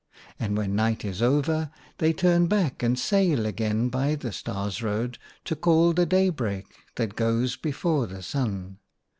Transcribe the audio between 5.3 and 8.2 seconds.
to call the Daybreak, that goes before